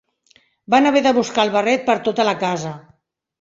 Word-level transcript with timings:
Van 0.73 0.89
haver 0.89 1.03
de 1.07 1.11
buscar 1.17 1.45
el 1.49 1.51
barret 1.57 1.85
per 1.91 1.97
tota 2.09 2.27
la 2.31 2.35
casa. 2.47 2.73